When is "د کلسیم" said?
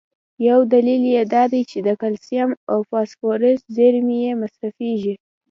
1.87-2.49